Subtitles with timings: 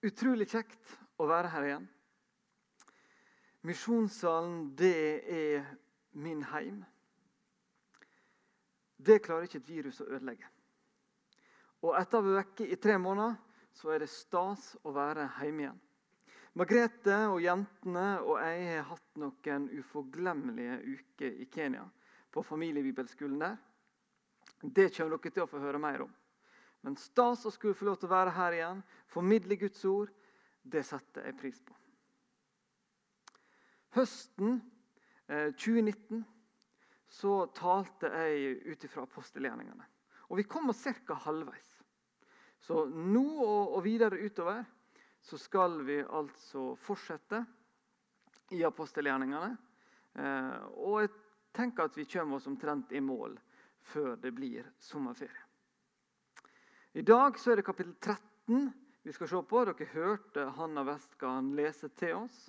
[0.00, 1.88] Utrolig kjekt å være her igjen.
[3.68, 5.66] Misjonssalen, det er
[6.16, 6.80] min heim.
[8.96, 10.48] Det klarer ikke et virus å ødelegge.
[11.84, 13.36] Og etter å ha vært vekke i tre måneder,
[13.76, 15.80] så er det stas å være hjemme igjen.
[16.58, 21.84] Margrethe og jentene og jeg har hatt noen uforglemmelige uker i Kenya.
[22.30, 23.56] På familiebibelskolen der.
[24.60, 26.10] Det kommer dere til å få høre mer om.
[26.86, 30.12] Men stas å skulle få lov til å være her igjen, formidle Guds ord,
[30.62, 31.76] det setter jeg pris på.
[33.96, 34.60] Høsten
[35.26, 36.22] eh, 2019
[37.10, 39.86] så talte jeg ut ifra apostelgjerningene.
[40.30, 41.16] Og vi kom oss ca.
[41.26, 41.72] halvveis.
[42.60, 44.62] Så nå og videre utover
[45.20, 47.42] så skal vi altså fortsette
[48.54, 49.50] i apostelgjerningene.
[50.14, 51.12] Eh, og jeg
[51.56, 53.36] tenker at vi kommer oss omtrent i mål
[53.90, 55.49] før det blir sommerferie.
[56.92, 58.64] I dag så er det kapittel 13
[59.06, 59.60] vi skal se på.
[59.68, 62.48] Dere hørte Hanna Westgarden lese til oss.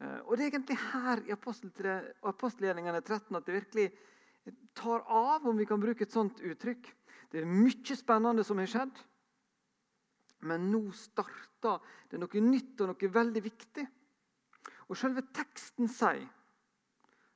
[0.00, 3.90] Eh, og Det er egentlig her i apostelgjerningene 13 at det virkelig
[4.74, 6.88] tar av, om vi kan bruke et sånt uttrykk.
[7.30, 9.04] Det er mye spennende som har skjedd.
[10.48, 13.88] Men nå starter det noe nytt og noe veldig viktig.
[14.88, 16.24] Og selve teksten sier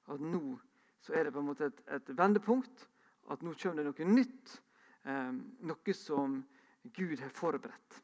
[0.08, 0.56] at nå
[1.04, 2.88] så er det på en måte et, et vendepunkt.
[3.28, 4.60] At nå kommer det noe nytt
[5.04, 6.38] noe som
[6.82, 8.02] Gud har forberedt.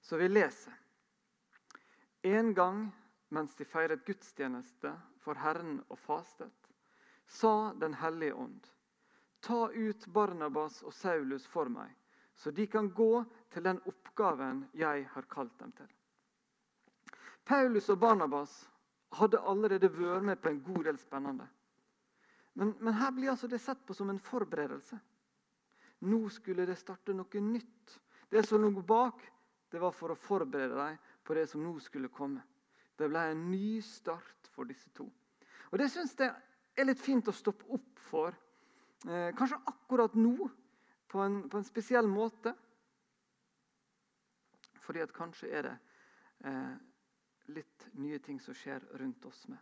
[0.00, 0.72] Så vi leser.
[2.22, 2.86] En gang
[3.28, 6.54] mens de feiret gudstjeneste for Herren og fastet,
[7.26, 8.68] sa Den hellige ånd.:
[9.40, 11.92] Ta ut Barnabas og Saulus for meg,
[12.34, 15.88] så de kan gå til den oppgaven jeg har kalt dem til.
[17.44, 18.68] Paulus og Barnabas
[19.12, 21.46] hadde allerede vært med på en god del spennende.
[22.54, 24.98] Men, men her blir altså det sett på som en forberedelse.
[26.06, 27.98] Nå skulle det starte noe nytt.
[28.30, 29.22] Det som lå bak,
[29.70, 32.42] det var for å forberede dem på det som nå skulle komme.
[32.98, 35.08] Det ble en ny start for disse to.
[35.70, 36.32] Og Det syns jeg
[36.76, 38.34] er litt fint å stoppe opp for.
[39.06, 40.48] Eh, kanskje akkurat nå,
[41.08, 42.54] på en, på en, spesiell måte.
[44.82, 45.76] Fordi at kanskje er det
[46.48, 46.74] eh,
[47.54, 49.60] litt nye ting som skjer rundt oss med.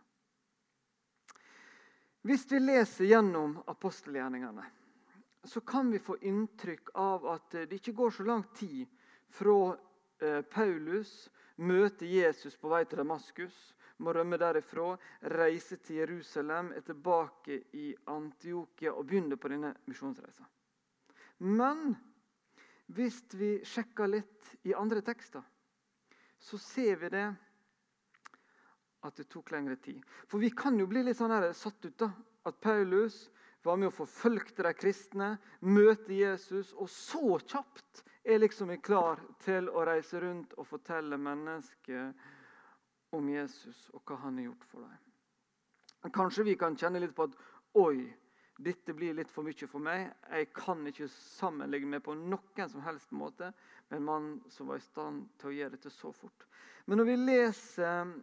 [2.27, 4.65] Hvis vi leser gjennom apostelgjerningene
[5.47, 8.87] så kan vi få inntrykk av at det ikke går så lang tid
[9.33, 9.77] fra
[10.21, 13.55] eh, Paulus møter Jesus på vei til Damaskus,
[14.03, 14.91] må rømme derifra,
[15.33, 20.45] reise til Jerusalem, er tilbake i Antiokia og begynner på denne misjonsreisa.
[21.39, 21.95] Men
[22.93, 25.41] hvis vi sjekker litt i andre tekster,
[26.39, 27.25] så ser vi det
[29.07, 30.01] at det tok lengre tid.
[30.27, 31.97] For vi kan jo bli litt sånn her satt ut.
[31.97, 32.11] da,
[32.45, 33.27] At Paulus
[33.67, 39.69] var med og forfølgte de kristne, møte Jesus, og så kjapt er liksom klar til
[39.69, 42.11] å reise rundt og fortelle mennesker
[43.15, 45.03] om Jesus og hva han har gjort for dem.
[46.13, 47.35] Kanskje vi kan kjenne litt på at
[47.79, 48.07] oi,
[48.57, 50.07] dette blir litt for mye for meg.
[50.31, 53.51] Jeg kan ikke sammenligne meg på noen som helst måte
[53.89, 56.47] med en mann som var i stand til å gjøre dette så fort.
[56.85, 58.13] Men når vi leser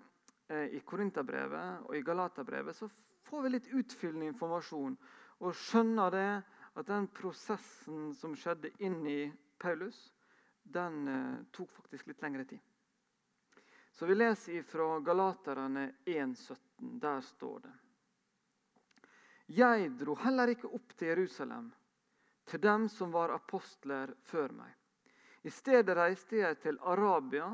[0.48, 2.88] eh, i Korinterbrevet og i Galaterbrevet, så
[3.28, 4.96] får vi litt utfyllende informasjon
[5.42, 6.28] og skjønner det
[6.74, 10.12] at den prosessen som skjedde inni Paulus,
[10.62, 12.60] den eh, tok faktisk litt lengre tid.
[13.94, 16.98] Så vi leser fra Galaterne 1,17.
[17.00, 17.74] Der står det
[19.46, 21.68] Jeg dro heller ikke opp til Jerusalem,
[22.44, 24.72] til dem som var apostler før meg.
[25.44, 27.52] I stedet reiste jeg til Arabia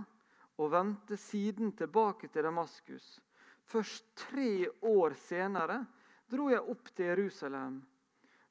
[0.61, 3.19] og vendte siden tilbake til Damaskus.
[3.67, 5.83] Først tre år senere
[6.31, 7.81] dro jeg opp til Jerusalem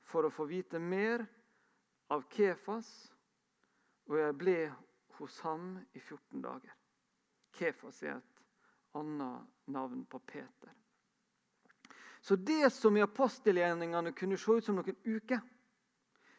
[0.09, 1.23] for å få vite mer
[2.11, 2.89] av Kefas,
[4.09, 4.57] og jeg ble
[5.19, 6.75] hos ham i 14 dager.
[7.55, 8.43] Kefas er et
[8.97, 10.73] annet navn på Peter.
[12.21, 15.39] Så det som i apostelgjerningene kunne se ut som noen uker,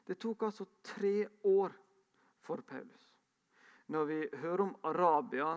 [0.06, 1.72] det tok altså tre år
[2.44, 3.06] for Paulus.
[3.90, 5.54] Når vi hører om Arabia,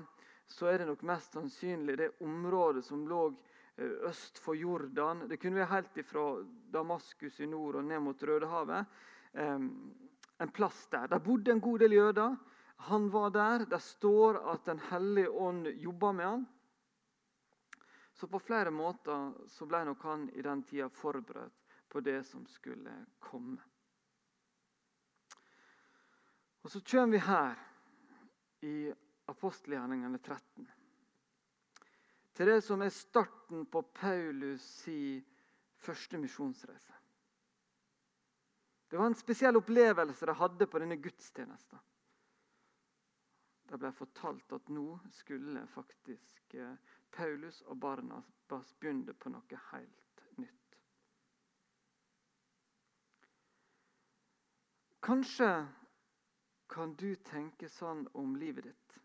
[0.48, 3.26] så er det nok mest sannsynlig det området som lå
[3.78, 5.30] øst for Jordan.
[5.30, 8.86] Det kunne være helt fra Damaskus i nord og ned mot Rødehavet.
[10.42, 11.08] En plass der.
[11.08, 12.36] Der bodde en god del jøder.
[12.78, 13.66] Han var der.
[13.66, 16.46] Det står at Den hellige ånd jobba med han.
[18.14, 22.46] Så på flere måter så ble nok han i den tida forberedt på det som
[22.46, 23.58] skulle komme.
[26.64, 27.56] Og Så kommer vi her
[28.62, 28.94] i
[29.28, 30.70] apostelgjerningene 13
[32.34, 35.24] til det som er starten på Paulus' si
[35.78, 36.94] første misjonsreise.
[38.90, 41.80] Det var en spesiell opplevelse de hadde på denne gudstjenesten.
[43.70, 46.76] det ble fortalt at nå skulle faktisk eh,
[47.12, 50.78] Paulus og Barnabas begynne på noe helt nytt.
[55.02, 55.50] Kanskje
[56.70, 59.03] kan du tenke sånn om livet ditt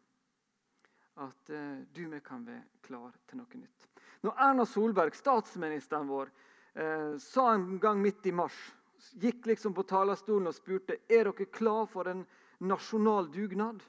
[1.19, 3.87] at uh, du med kan være klar til noe nytt.
[4.23, 6.31] Når Erna Solberg, statsministeren vår,
[6.79, 8.59] uh, sa en gang midt i mars
[8.99, 12.25] Gikk liksom på talerstolen og spurte er dere klar for en
[12.67, 13.83] nasjonal dugnad.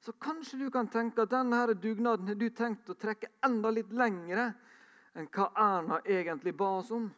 [0.00, 3.92] Så kanskje du kan tenke at denne dugnaden har du tenkt å trekke enda litt
[3.92, 4.52] lengre
[5.18, 7.08] enn hva Erna egentlig ba oss om.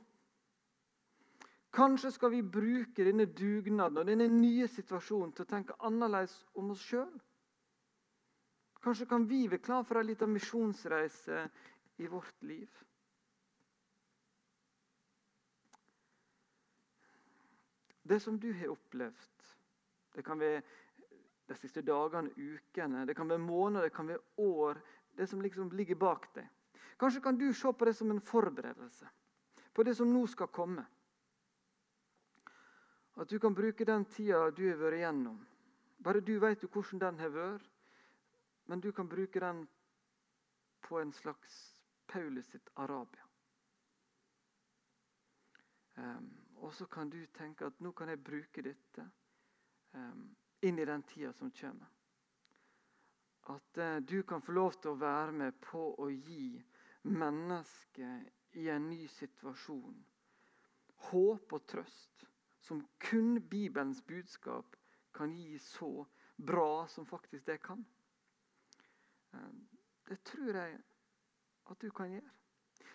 [1.70, 6.72] Kanskje skal vi bruke denne dugnaden og denne nye situasjonen til å tenke annerledes om
[6.74, 7.10] oss sjøl.
[8.80, 11.42] Kanskje kan vi være klar for en liten misjonsreise
[11.98, 12.68] i vårt liv.
[18.02, 19.44] Det som du har opplevd,
[20.14, 20.62] det kan være
[21.48, 24.80] de siste dagene, ukene, det kan være måneder, det kan være år.
[25.16, 26.48] Det som liksom ligger bak deg.
[26.98, 29.08] Kanskje kan du se på det som en forberedelse
[29.72, 30.84] på det som nå skal komme.
[33.16, 35.38] At du kan bruke den tida du har vært igjennom.
[36.00, 37.68] Bare du vet jo hvordan den har vært.
[38.70, 39.64] Men du kan bruke den
[40.80, 43.26] på en slags Paulus sitt Arabia.
[45.94, 49.08] Um, og så kan du tenke at nå kan jeg bruke dette
[49.94, 50.28] um,
[50.62, 51.90] inn i den tida som kommer.
[53.50, 56.62] At uh, du kan få lov til å være med på å gi
[57.10, 59.98] mennesket i en ny situasjon
[61.10, 62.26] håp og trøst
[62.62, 64.76] som kun Bibelens budskap
[65.16, 66.06] kan gi så
[66.36, 67.82] bra som faktisk det kan.
[69.34, 69.50] Eh,
[70.08, 70.78] det tror jeg
[71.70, 72.32] at du kan gjøre.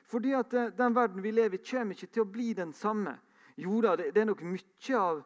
[0.05, 3.17] Fordi at eh, den verden vi lever i, kommer ikke til å bli den samme.
[3.57, 5.21] Jo da, det er nok mye av,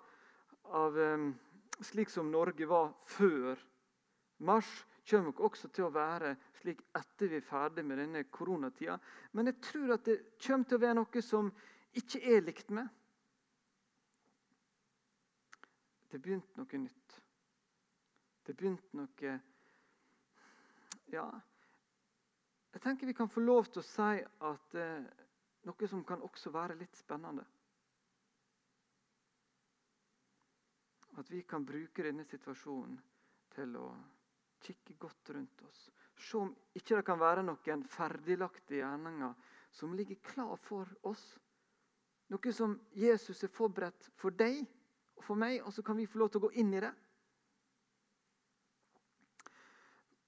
[0.77, 1.31] av um,
[1.81, 3.57] slik som Norge var før
[4.45, 4.69] mars,
[5.09, 8.99] kommer nok også til å være slik etter vi er ferdig med denne koronatida.
[9.33, 11.49] Men jeg tror at det kommer til å være noe som
[11.97, 12.91] ikke er likt med.
[16.09, 17.17] Det begynte noe nytt.
[18.45, 19.33] Det begynte noe
[21.09, 21.29] Ja,
[22.73, 25.07] jeg tenker vi kan få lov til å si at eh,
[25.65, 27.45] noe som kan også være litt spennende.
[31.17, 32.99] At vi kan bruke denne situasjonen
[33.55, 33.87] til å
[34.63, 35.89] kikke godt rundt oss.
[36.19, 39.33] Se om ikke det kan være noen ferdiglagte gjerninger
[39.73, 41.25] som ligger klar for oss.
[42.29, 44.61] Noe som Jesus har forberedt for deg
[45.17, 46.93] og for meg, og så kan vi få lov til å gå inn i det.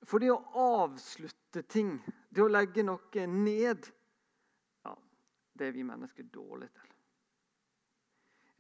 [0.08, 0.40] For det å
[0.82, 1.94] avslutte ting,
[2.30, 3.90] det å legge noe ned,
[4.86, 4.96] ja,
[5.54, 6.88] det er vi mennesker dårlige til.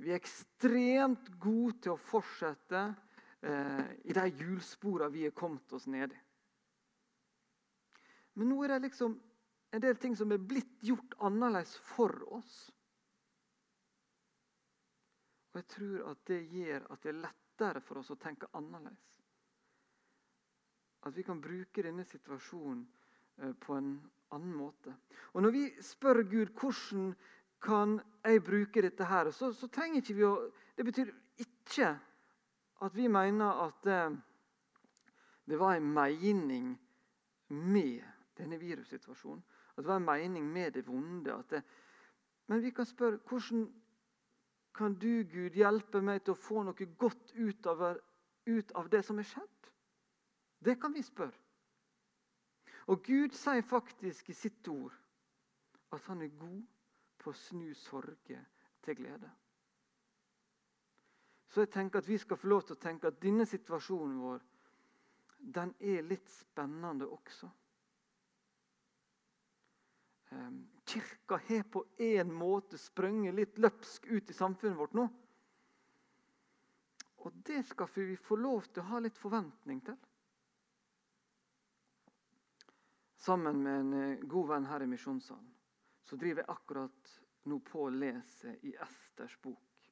[0.01, 2.83] Vi er ekstremt gode til å fortsette
[3.45, 6.21] eh, i de hjulsporene vi er kommet oss ned i.
[8.39, 9.17] Men nå er det liksom
[9.71, 12.55] en del ting som er blitt gjort annerledes for oss.
[15.51, 19.20] Og jeg tror at det gjør at det er lettere for oss å tenke annerledes.
[21.03, 22.81] At vi kan bruke denne situasjonen
[23.37, 23.93] eh, på en
[24.31, 24.93] annen måte.
[25.33, 27.13] Og Når vi spør Gud hvordan
[27.61, 30.35] kan jeg bruke dette her, så, så trenger ikke vi å
[30.77, 31.89] Det betyr ikke
[32.81, 34.15] at vi mener at eh,
[35.45, 36.71] det var en mening
[37.47, 38.01] med
[38.37, 39.43] denne virussituasjonen.
[39.75, 41.35] At det var en mening med det vonde.
[41.49, 41.61] Det,
[42.47, 43.67] men vi kan spørre hvordan
[44.73, 47.83] kan du, Gud, hjelpe meg til å få noe godt ut av,
[48.47, 49.60] ut av det som er skjedd?
[50.65, 51.37] Det kan vi spørre.
[52.87, 54.93] Og Gud sier faktisk i sitt ord
[55.91, 56.61] at han er god
[57.21, 58.39] på å snu sorge
[58.81, 59.29] til glede.
[61.51, 64.45] Så jeg tenker at vi skal få lov til å tenke at denne situasjonen vår
[65.41, 67.49] den er litt spennende også.
[70.31, 75.07] Ehm, kirka har på en måte sprunget litt løpsk ut i samfunnet vårt nå.
[77.25, 79.97] Og det skal vi få lov til å ha litt forventning til.
[83.21, 85.49] Sammen med en eh, god venn her i Misjonssalen
[86.01, 87.11] så driver jeg akkurat
[87.45, 89.89] nå på å lese i Esters bok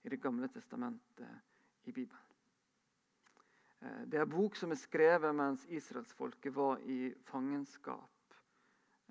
[0.00, 2.30] i Det gamle testamentet i Bibelen.
[3.80, 8.40] Eh, det er en bok som er skrevet mens israelsfolket var i fangenskap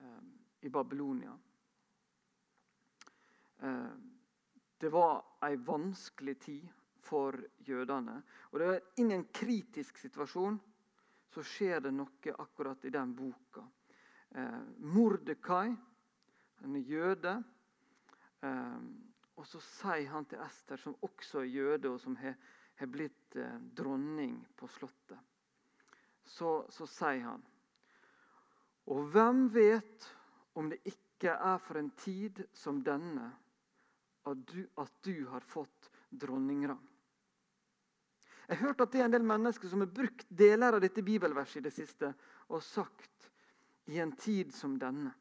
[0.01, 0.33] ehm,
[0.65, 1.37] i Babylonia.
[3.61, 3.93] Eh,
[4.81, 6.65] det var ei vanskelig tid
[7.05, 7.37] for
[7.69, 8.17] jødene.
[8.49, 10.57] Og det var inn kritisk situasjon
[11.29, 13.63] så skjer det noe akkurat i den boka.
[14.35, 15.69] Eh, Mordekai,
[16.61, 17.35] han jøde.
[18.41, 18.79] Eh,
[19.39, 23.59] og så sier han til Ester, som også er jøde, og som har blitt eh,
[23.77, 25.19] dronning på Slottet
[26.29, 27.43] så, så sier han
[28.89, 30.07] Og hvem vet
[30.57, 33.29] om det ikke er for en tid som denne
[34.29, 36.88] at du, at du har fått dronningrang?
[38.49, 41.03] Jeg har hørt at det er en del mennesker som har brukt deler av dette
[41.05, 42.07] bibelverset i det siste
[42.49, 43.29] og sagt
[43.85, 45.13] 'i en tid som denne'.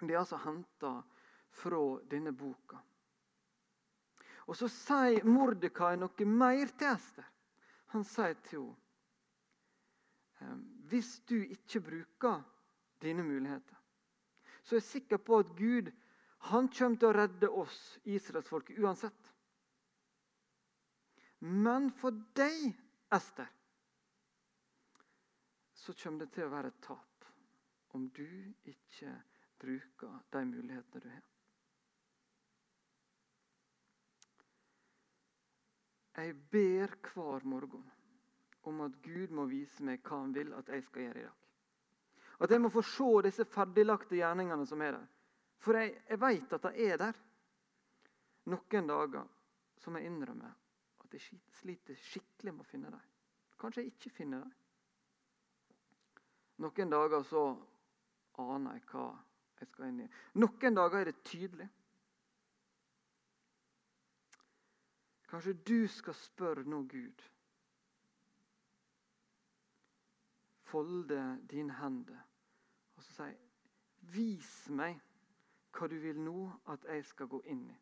[0.00, 1.02] Det er altså henta
[1.50, 2.76] fra denne boka.
[4.46, 7.24] Og Så sier Mordekai noe mer til Ester.
[7.86, 8.74] Han sier til
[10.40, 12.42] henne hvis du ikke bruker
[13.00, 13.76] dine muligheter,
[14.62, 15.88] så er jeg sikker på at Gud
[16.50, 19.32] han kommer til å redde oss, israelsfolket, uansett.
[21.42, 22.68] Men for deg,
[23.10, 23.48] Ester,
[25.74, 27.26] så kommer det til å være et tap
[27.98, 28.28] om du
[28.70, 29.10] ikke
[29.58, 31.26] bruker de mulighetene du har.
[36.22, 37.90] Jeg ber hver morgen
[38.70, 41.38] om at Gud må vise meg hva han vil at jeg skal gjøre i dag.
[42.42, 45.12] At jeg må få se disse ferdiglagte gjerningene som er der.
[45.58, 47.22] For jeg, jeg vet at de er der.
[48.52, 49.26] Noen dager
[49.82, 50.61] som jeg innrømmer
[51.12, 53.12] at jeg sliter skikkelig med å finne dem.
[53.60, 54.54] Kanskje jeg ikke finner dem.
[56.62, 57.42] Noen dager så
[58.40, 59.06] aner jeg hva
[59.60, 60.08] jeg skal inn i.
[60.40, 61.68] Noen dager er det tydelig.
[65.28, 67.22] Kanskje du skal spørre nå Gud.
[70.72, 72.20] Folde dine hender
[72.96, 73.32] og så si
[74.12, 74.98] Vis meg
[75.72, 77.76] hva du vil nå at jeg skal gå inn i.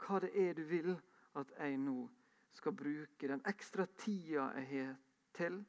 [0.00, 0.94] Hva det er du vil
[1.38, 2.08] at jeg nå
[2.56, 4.94] skal bruke den ekstra tida jeg har
[5.36, 5.60] til.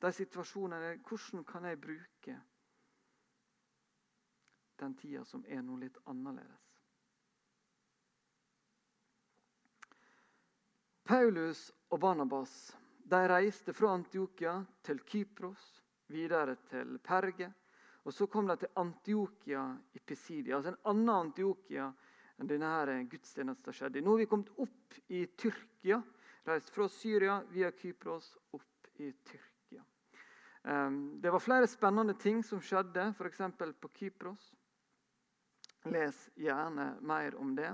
[0.00, 2.36] De situasjonene Hvordan kan jeg bruke
[4.80, 6.66] den tida som er noe litt annerledes?
[11.04, 12.52] Paulus og Barnabas
[13.10, 15.64] de reiste fra Antiokia til Kypros,
[16.06, 17.50] videre til Perge
[18.04, 21.90] og Så kom de til Antiokia i Pisidia, altså en annen Antiokia
[22.40, 24.00] enn denne her gudstjenesten skjedde.
[24.00, 26.00] Nå har vi kommet opp i Tyrkia,
[26.48, 29.84] reist fra Syria via Kypros opp i Tyrkia.
[30.64, 33.42] Ehm, det var flere spennende ting som skjedde, f.eks.
[33.80, 34.54] på Kypros.
[35.84, 37.70] Les gjerne mer om det.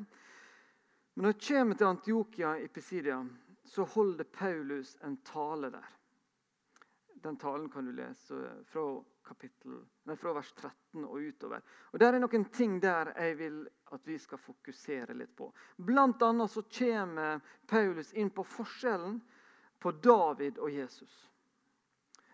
[1.14, 3.20] Men når jeg kommer til Antiokia i Pisidia,
[3.64, 5.86] så holder Paulus en tale der.
[7.22, 8.84] Den talen kan du lese fra
[9.26, 11.62] kapittel, nei, fra vers 13 og utover.
[11.92, 13.62] Og Det er noen ting der jeg vil
[13.94, 15.48] at vi skal fokusere litt på.
[15.76, 19.18] Blant annet så kommer Paulus inn på forskjellen
[19.82, 21.16] på David og Jesus.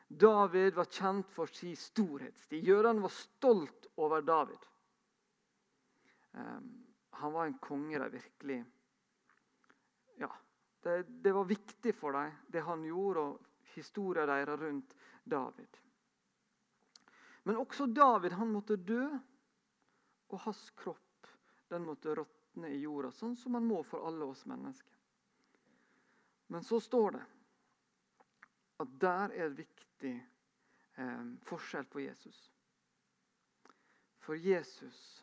[0.08, 2.64] David var kjent for sin storhetstid.
[2.64, 4.68] Jødene var stolt over David.
[6.32, 8.64] Um, han var en konge de virkelig
[10.16, 10.30] Ja,
[10.82, 14.94] det, det, var viktig for dem, det han gjorde, og historien deres rundt
[15.25, 15.80] David.
[17.42, 19.04] Men også David han måtte dø,
[20.32, 21.28] og hans kropp
[21.72, 24.99] den måtte råtne i jorda, sånn som han må for alle oss mennesker.
[26.52, 27.25] Men så står det
[28.82, 30.14] at der er et viktig
[31.00, 32.40] eh, forskjell på Jesus.
[34.22, 35.22] For Jesus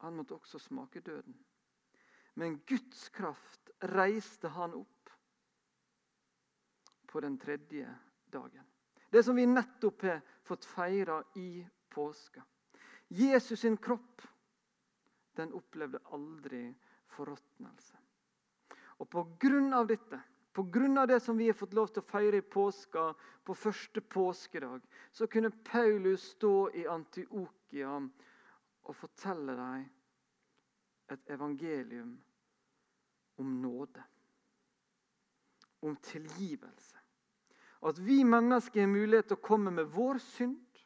[0.00, 1.34] han måtte også smake døden.
[2.40, 5.10] Men Guds kraft reiste han opp
[7.10, 7.88] på den tredje
[8.32, 8.64] dagen.
[9.10, 12.42] Det som vi nettopp har fått feira i påska.
[13.08, 14.22] Jesus sin kropp
[15.38, 16.64] den opplevde aldri
[17.14, 17.98] forråtnelse.
[19.00, 20.18] Og på grunn av dette,
[20.52, 23.12] på grunn av det som vi har fått lov til å feire i påska,
[23.46, 27.94] på første påskedag, så kunne Paulus stå i Antiokia
[28.82, 29.86] og fortelle dem
[31.10, 32.12] et evangelium
[33.40, 34.02] om nåde.
[35.80, 36.98] Om tilgivelse.
[37.82, 40.80] At vi mennesker har mulighet til å komme med vår synd,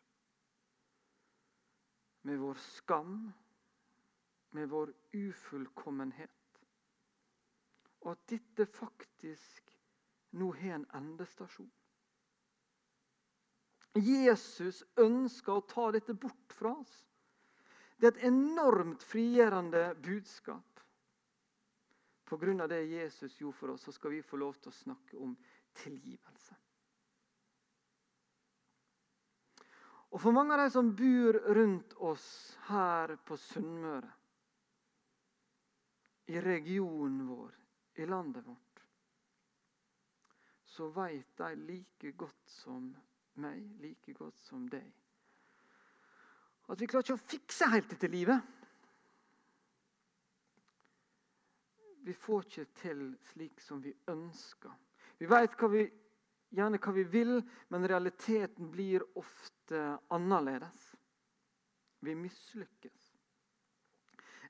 [2.25, 3.17] med vår skam,
[4.55, 6.31] med vår ufullkommenhet.
[8.05, 9.75] Og at dette faktisk
[10.39, 11.71] nå har en endestasjon.
[13.95, 16.95] Jesus ønsker å ta dette bort fra oss.
[17.99, 20.81] Det er et enormt frigjørende budskap.
[22.25, 22.67] Pga.
[22.67, 25.37] det Jesus gjorde for oss, så skal vi få lov til å snakke om
[25.75, 26.57] tilgivelse.
[30.14, 32.26] Og for mange av de som bor rundt oss
[32.68, 34.12] her på Sunnmøre,
[36.30, 37.56] i regionen vår,
[38.00, 38.85] i landet vårt,
[40.64, 42.87] så vet de like godt som
[43.42, 44.87] meg, like godt som deg,
[46.71, 48.54] at vi klarer ikke å fikse helt dette livet.
[52.06, 53.02] Vi får ikke til
[53.33, 54.73] slik som vi ønsker.
[55.18, 55.59] Vi vet
[56.54, 57.37] gjerne hva vi vil,
[57.68, 60.94] men realiteten blir ofte annerledes.
[62.00, 63.14] Vi mislykkes.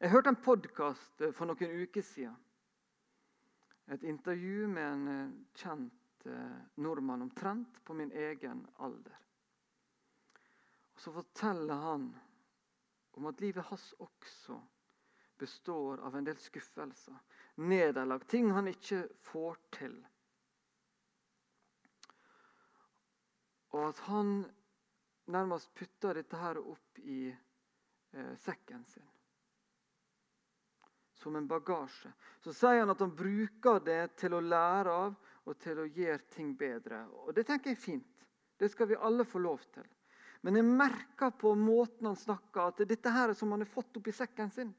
[0.00, 2.34] Jeg hørte en podkast eh, for noen uker siden.
[3.94, 9.20] Et intervju med en eh, kjent eh, nordmann omtrent på min egen alder.
[10.94, 12.08] Og Så forteller han
[13.14, 14.58] om at livet hans også
[15.38, 17.16] består av en del skuffelser,
[17.56, 19.96] nederlag, ting han ikke får til.
[23.74, 24.44] Og at han
[25.32, 29.06] nærmest putter dette her opp i eh, sekken sin.
[31.14, 32.10] Som en bagasje.
[32.42, 35.14] Så sier han at han bruker det til å lære av
[35.44, 37.04] og til å gjøre ting bedre.
[37.24, 38.24] Og Det tenker jeg er fint.
[38.58, 39.86] Det skal vi alle få lov til.
[40.44, 43.96] Men jeg merker på måten han snakker, at dette her er som han har fått
[43.96, 44.74] opp i sekken sin,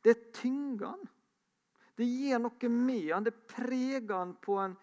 [0.00, 1.02] det tynger han.
[2.00, 4.76] Det gir noe med han, det preger han på en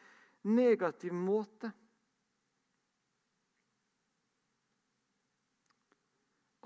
[0.54, 1.72] negativ måte.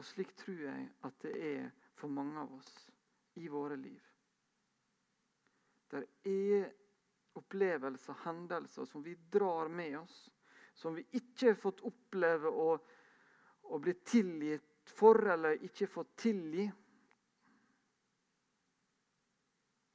[0.02, 2.72] Og slik tror jeg at det er for mange av oss
[3.38, 4.02] i våre liv.
[5.94, 6.72] Det er
[7.38, 10.16] opplevelser, hendelser, som vi drar med oss,
[10.74, 12.72] som vi ikke har fått oppleve å,
[13.62, 16.66] å bli tilgitt for, eller ikke fått tilgi.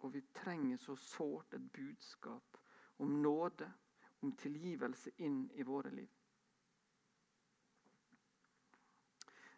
[0.06, 2.62] Og vi trenger så sårt et budskap
[3.02, 3.66] om nåde,
[4.22, 6.15] om tilgivelse inn i våre liv.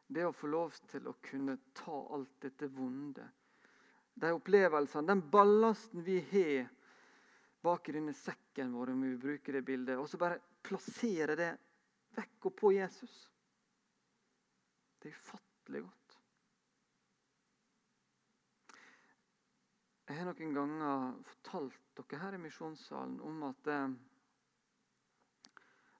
[0.09, 3.27] Det å få lov til å kunne ta alt dette vonde,
[4.19, 6.69] de opplevelsene, den ballasten vi har
[7.63, 11.51] bak i denne sekken vår, om vi bruker det bildet, og så bare plassere det
[12.17, 13.17] vekk og på Jesus.
[14.99, 16.17] Det er ufattelig godt.
[20.09, 23.91] Jeg har noen ganger fortalt dere her i misjonssalen om at eh,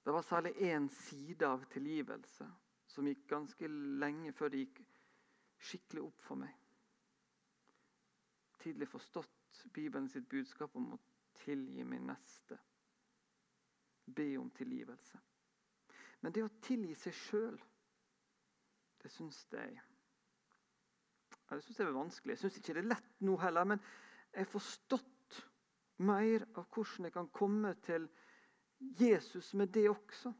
[0.01, 2.47] det var særlig én side av tilgivelse
[2.99, 3.67] som gikk ganske
[4.01, 4.79] lenge før det gikk
[5.69, 6.51] skikkelig opp for meg.
[8.59, 10.99] Tidlig forstått Bibelen sitt budskap om å
[11.39, 12.57] tilgi min neste.
[14.03, 15.21] Be om tilgivelse.
[16.19, 17.55] Men det å tilgi seg sjøl,
[18.99, 19.79] det syns jeg
[21.49, 22.35] Det syns jeg er vanskelig.
[22.35, 23.79] Jeg syns ikke det er lett nå heller, men
[24.33, 25.39] jeg har forstått
[26.03, 28.11] mer av hvordan jeg kan komme til
[28.99, 30.35] Jesus med det også.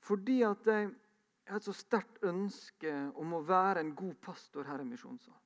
[0.00, 0.94] Fordi at jeg
[1.50, 5.40] jeg har et så sterkt ønske om å være en god pastor her i Misjonssalen.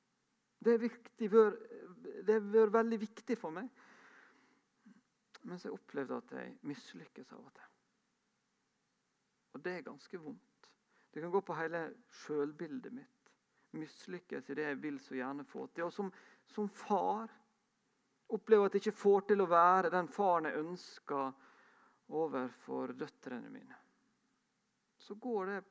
[0.60, 3.70] Det, har vært veldig viktig for meg.
[5.48, 7.70] Mens jeg opplevde at jeg mislykkes av og til.
[9.56, 10.68] Og det er ganske vondt.
[11.08, 11.80] Det kan gå på hele
[12.20, 13.32] sjølbildet mitt.
[13.80, 15.86] Mislykkes i det jeg vil så gjerne få til.
[15.88, 16.10] Og som,
[16.52, 17.32] som far
[18.36, 21.32] opplever at jeg ikke får til å være den faren jeg ønsker
[22.12, 23.80] overfor døtrene mine.
[25.00, 25.64] Så går det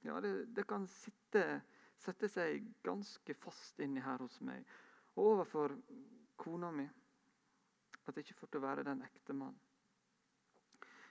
[0.00, 1.60] ja, det, det kan sitte,
[2.00, 4.64] sette seg ganske fast inni her hos meg.
[5.16, 5.74] Og overfor
[6.40, 6.86] kona mi.
[8.06, 9.60] At jeg ikke får til å være den ekte mannen.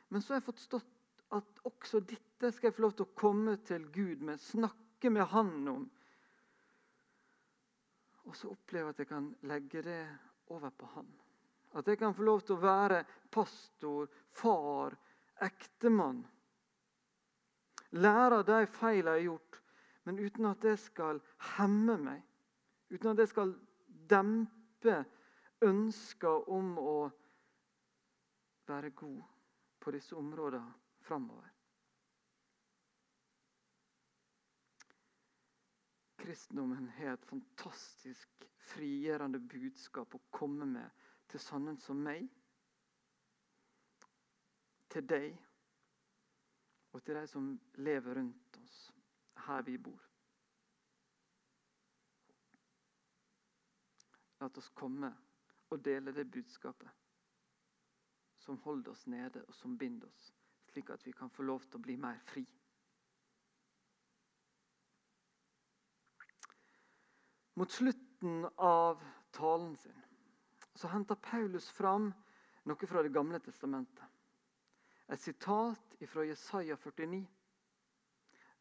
[0.10, 3.18] Men så har jeg fått stått at også dette skal jeg få lov til å
[3.18, 5.84] komme til Gud med, snakke med Han om.
[8.26, 10.02] Og så oppleve at jeg kan legge det
[10.50, 11.12] over på Han.
[11.78, 14.98] At jeg kan få lov til å være pastor, far,
[15.46, 16.24] ektemann
[17.92, 19.62] lære av de feilene jeg har gjort,
[20.06, 21.22] men uten at det skal
[21.58, 22.22] hemme meg.
[22.90, 23.54] Uten at det skal
[24.10, 25.04] dempe
[25.66, 26.98] ønsker om å
[28.70, 29.22] være god
[29.80, 30.74] på disse områdene
[31.06, 31.48] framover.
[36.20, 42.28] Kristendommen har et fantastisk frigjørende budskap å komme med til sånne som meg,
[44.90, 45.38] til deg
[47.00, 47.46] og til de som
[47.80, 48.80] lever rundt oss
[49.46, 50.02] her vi bor.
[54.42, 55.14] La oss komme
[55.72, 56.92] og dele det budskapet
[58.44, 60.34] som holder oss nede, og som binder oss,
[60.74, 62.44] slik at vi kan få lov til å bli mer fri.
[67.56, 69.00] Mot slutten av
[69.36, 70.04] talen sin
[70.76, 72.12] så henter Paulus fram
[72.68, 74.19] noe fra Det gamle testamentet.
[75.10, 77.26] Et sitat fra Jesaja 49.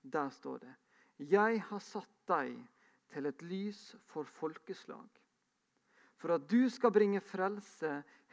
[0.00, 0.74] Der står det
[1.18, 2.54] Jeg har satt deg
[3.12, 5.08] til et lys for folkeslag,
[6.16, 7.90] for at du skal bringe frelse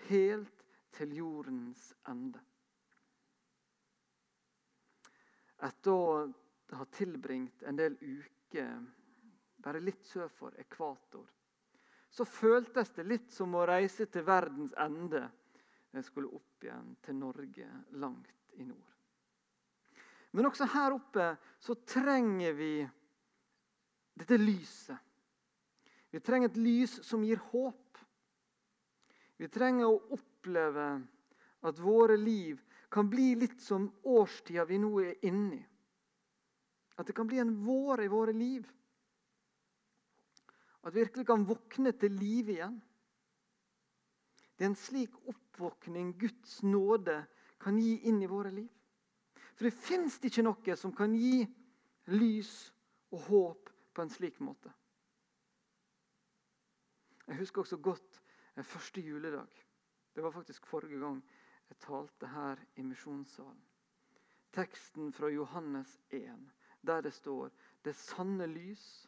[0.09, 2.39] helt til jordens ende.
[5.65, 6.19] Etter å
[6.75, 8.83] ha tilbringt en del uker
[9.65, 11.25] bare litt sør for ekvator,
[12.11, 15.25] så føltes det litt som å reise til verdens ende
[16.03, 18.91] skulle opp igjen til Norge, langt i nord.
[20.35, 21.29] Men også her oppe
[21.63, 22.71] så trenger vi
[24.19, 24.97] dette lyset.
[26.11, 27.99] Vi trenger et lys som gir håp.
[29.39, 30.89] Vi trenger å oppleve
[31.67, 32.59] at våre liv
[32.91, 35.63] kan bli litt som årstida vi nå er inne i.
[36.95, 38.67] At det kan bli en vår i våre liv.
[40.85, 42.77] At vi virkelig kan våkne til liv igjen.
[44.55, 45.17] Det er en slik
[45.55, 47.25] oppvåkning Guds nåde
[47.57, 48.71] kan gi inn i våre liv.
[49.55, 51.45] For det fins ikke noe som kan gi
[52.11, 52.51] lys
[53.15, 54.71] og håp på en slik måte.
[57.25, 58.21] Jeg husker også godt
[58.61, 59.63] første juledag.
[60.13, 61.23] Det var faktisk forrige gang
[61.69, 63.63] jeg talte her i misjonssalen.
[64.53, 67.49] Teksten fra Johannes 1, der det står
[67.83, 69.07] det sanne lys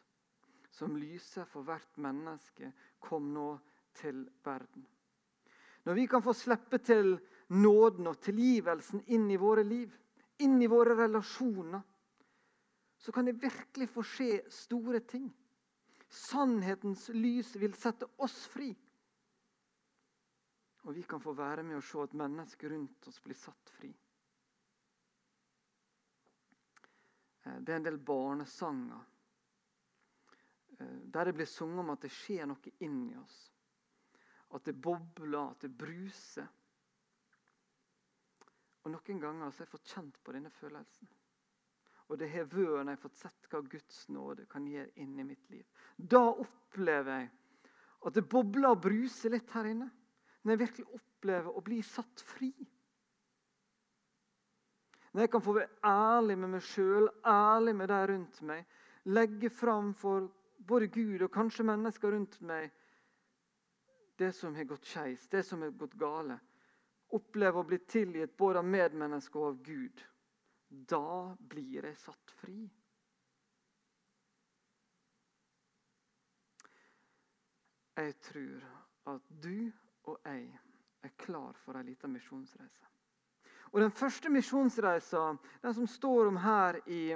[0.70, 3.58] som lyser for hvert menneske, kom nå
[3.94, 4.84] til verden.
[5.88, 7.14] Når vi kan få slippe til
[7.56, 9.94] nåden og tilgivelsen inn i våre liv,
[10.44, 11.80] inn i våre relasjoner,
[12.98, 15.30] så kan det virkelig få skje store ting.
[16.12, 18.68] Sannhetens lys vil sette oss fri.
[20.84, 23.88] Og vi kan få være med og se at mennesker rundt oss blir satt fri.
[27.48, 29.04] Eh, det er en del barnesanger
[30.76, 33.46] eh, der det blir sunget om at det skjer noe inni oss.
[34.56, 36.46] At det bobler, at det bruser.
[38.84, 41.08] Og Noen ganger har jeg fått kjent på denne følelsen.
[42.08, 45.18] Og det har vært når jeg har fått sett hva Guds nåde kan gjøre inn
[45.20, 45.66] i mitt liv.
[45.96, 47.28] Da opplever jeg
[48.08, 49.90] at det bobler og bruser litt her inne.
[50.42, 52.52] Når jeg virkelig opplever å bli satt fri.
[55.12, 58.64] Når jeg kan få være ærlig med meg sjøl, ærlig med de rundt meg.
[59.12, 60.28] Legge fram for
[60.68, 62.70] både Gud og kanskje mennesker rundt meg
[64.18, 66.38] det som har gått skeis, det som har gått gale.
[67.14, 70.02] Oppleve å bli tilgitt både av medmennesker og av Gud.
[70.68, 72.58] Da blir jeg satt fri.
[77.98, 78.66] Jeg tror
[79.14, 79.70] at du
[80.10, 80.44] og jeg
[81.06, 82.90] er klar for en liten misjonsreise.
[83.72, 87.14] Og Den første misjonsreisa, den som står om her i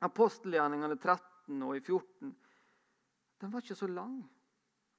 [0.00, 2.36] apostelgjerningene 13 og i 14,
[3.40, 4.18] den var ikke så lang.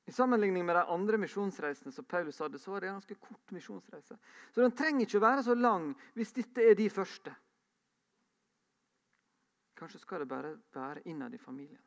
[0.09, 3.51] I sammenligning med de andre misjonsreisene som Paulus hadde, så var det en ganske kort
[3.53, 4.15] misjonsreise.
[4.49, 7.33] Så den trenger ikke å være så lang hvis dette er de første.
[9.77, 11.83] Kanskje skal det bare være innad i familien.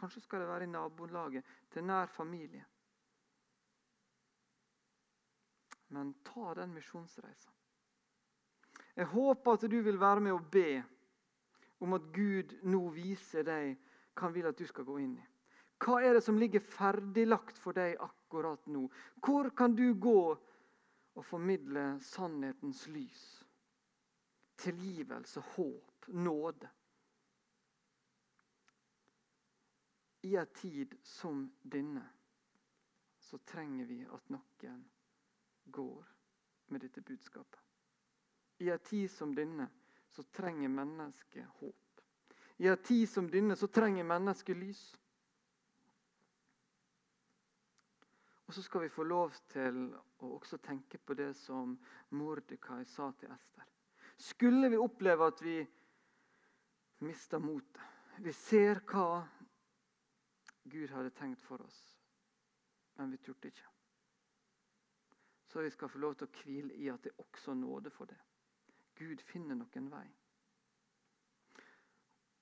[0.00, 2.64] Kanskje skal det være i nabolaget, til nær familie.
[5.92, 7.52] Men ta den misjonsreisa.
[8.96, 10.82] Jeg håper at du vil være med og be
[11.84, 13.76] om at Gud nå viser deg
[14.16, 15.30] hva han vil at du skal gå inn i.
[15.84, 18.86] Hva er det som ligger ferdiglagt for deg akkurat nå?
[19.20, 23.24] Hvor kan du gå og formidle sannhetens lys?
[24.64, 26.70] Tilgivelse, håp, nåde.
[30.24, 32.06] I en tid som denne
[33.20, 34.80] så trenger vi at noen
[35.64, 36.08] går
[36.72, 37.60] med dette budskapet.
[38.64, 39.68] I en tid som denne
[40.08, 42.00] så trenger mennesket håp.
[42.56, 44.84] I en tid som denne så trenger mennesket lys.
[48.46, 49.86] Og så skal vi få lov til
[50.20, 51.76] å også tenke på det som
[52.16, 53.64] Mordekai sa til Ester.
[54.20, 55.56] Skulle vi oppleve at vi
[57.04, 57.80] mister motet
[58.22, 59.24] Vi ser hva
[60.70, 61.78] Gud hadde tenkt for oss,
[62.94, 63.66] men vi turte ikke.
[65.50, 68.06] Så vi skal få lov til å hvile i at det er også nåde for
[68.06, 68.20] det.
[68.94, 70.06] Gud finner noen vei.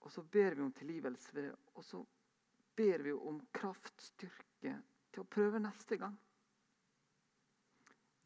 [0.02, 1.56] Og så ber vi om tilgivelse ved det.
[1.74, 2.04] Og så
[2.76, 4.76] ber vi om kraft, styrke,
[5.12, 6.14] til å prøve neste gang.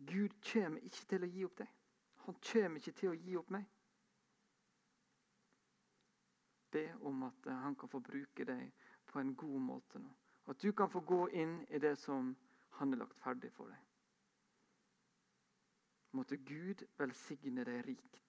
[0.06, 1.72] Gud kommer ikke til å gi opp deg.
[2.26, 3.64] Han kommer ikke til å gi opp meg.
[6.74, 8.70] Be om at eh, han kan få bruke deg
[9.06, 10.10] på en god måte nå.
[10.50, 12.34] At du kan få gå inn i det som
[12.78, 13.82] han har lagt ferdig for deg.
[16.16, 18.20] Måtte Gud velsigne deg rikt